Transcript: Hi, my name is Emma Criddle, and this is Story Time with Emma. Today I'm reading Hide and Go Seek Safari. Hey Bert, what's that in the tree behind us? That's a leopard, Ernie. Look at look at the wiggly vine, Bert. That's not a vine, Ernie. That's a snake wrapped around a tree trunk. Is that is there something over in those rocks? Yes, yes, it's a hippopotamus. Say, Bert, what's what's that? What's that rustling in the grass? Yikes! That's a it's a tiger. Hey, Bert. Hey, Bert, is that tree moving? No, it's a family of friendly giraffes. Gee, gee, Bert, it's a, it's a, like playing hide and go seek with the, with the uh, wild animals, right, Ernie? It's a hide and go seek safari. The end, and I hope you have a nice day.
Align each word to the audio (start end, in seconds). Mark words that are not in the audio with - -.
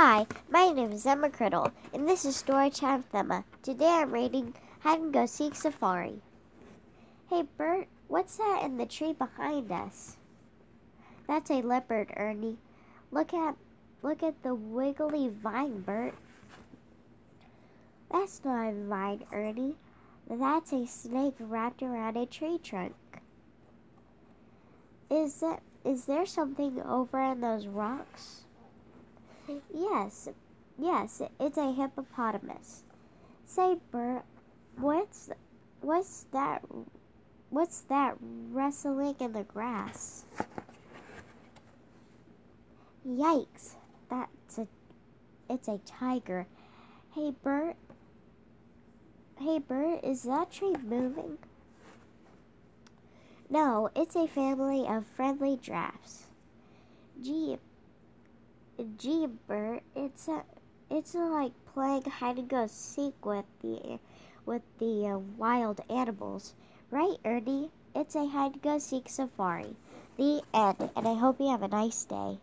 Hi, 0.00 0.28
my 0.48 0.70
name 0.70 0.92
is 0.92 1.04
Emma 1.06 1.28
Criddle, 1.28 1.72
and 1.92 2.08
this 2.08 2.24
is 2.24 2.36
Story 2.36 2.70
Time 2.70 2.98
with 2.98 3.12
Emma. 3.12 3.44
Today 3.64 3.94
I'm 3.94 4.12
reading 4.12 4.54
Hide 4.78 5.00
and 5.00 5.12
Go 5.12 5.26
Seek 5.26 5.56
Safari. 5.56 6.22
Hey 7.28 7.42
Bert, 7.56 7.88
what's 8.06 8.36
that 8.36 8.62
in 8.62 8.76
the 8.76 8.86
tree 8.86 9.12
behind 9.12 9.72
us? 9.72 10.16
That's 11.26 11.50
a 11.50 11.62
leopard, 11.62 12.12
Ernie. 12.16 12.58
Look 13.10 13.34
at 13.34 13.56
look 14.00 14.22
at 14.22 14.40
the 14.44 14.54
wiggly 14.54 15.30
vine, 15.30 15.80
Bert. 15.80 16.14
That's 18.08 18.44
not 18.44 18.68
a 18.68 18.84
vine, 18.84 19.24
Ernie. 19.32 19.74
That's 20.30 20.72
a 20.72 20.86
snake 20.86 21.34
wrapped 21.40 21.82
around 21.82 22.16
a 22.16 22.24
tree 22.24 22.58
trunk. 22.58 22.94
Is 25.10 25.40
that 25.40 25.60
is 25.84 26.04
there 26.04 26.24
something 26.24 26.80
over 26.82 27.20
in 27.20 27.40
those 27.40 27.66
rocks? 27.66 28.44
Yes, 29.72 30.28
yes, 30.78 31.22
it's 31.40 31.56
a 31.56 31.72
hippopotamus. 31.72 32.82
Say, 33.46 33.78
Bert, 33.90 34.24
what's 34.76 35.30
what's 35.80 36.26
that? 36.32 36.62
What's 37.48 37.80
that 37.82 38.16
rustling 38.50 39.16
in 39.20 39.32
the 39.32 39.44
grass? 39.44 40.24
Yikes! 43.06 43.76
That's 44.10 44.58
a 44.58 44.66
it's 45.48 45.68
a 45.68 45.78
tiger. 45.86 46.46
Hey, 47.14 47.32
Bert. 47.42 47.76
Hey, 49.38 49.60
Bert, 49.60 50.04
is 50.04 50.24
that 50.24 50.50
tree 50.50 50.74
moving? 50.84 51.38
No, 53.48 53.88
it's 53.96 54.14
a 54.14 54.26
family 54.26 54.86
of 54.86 55.06
friendly 55.06 55.56
giraffes. 55.56 56.26
Gee, 57.22 57.56
gee, 58.98 59.28
Bert, 59.46 59.82
it's 59.94 60.26
a, 60.26 60.42
it's 60.90 61.14
a, 61.14 61.18
like 61.18 61.52
playing 61.72 62.02
hide 62.02 62.36
and 62.36 62.48
go 62.48 62.66
seek 62.66 63.24
with 63.24 63.44
the, 63.62 64.00
with 64.44 64.62
the 64.78 65.06
uh, 65.06 65.18
wild 65.18 65.80
animals, 65.88 66.52
right, 66.90 67.16
Ernie? 67.24 67.70
It's 67.94 68.16
a 68.16 68.26
hide 68.26 68.54
and 68.54 68.62
go 68.62 68.78
seek 68.78 69.08
safari. 69.08 69.76
The 70.16 70.42
end, 70.52 70.90
and 70.96 71.06
I 71.06 71.14
hope 71.14 71.38
you 71.38 71.48
have 71.50 71.62
a 71.62 71.68
nice 71.68 72.04
day. 72.06 72.38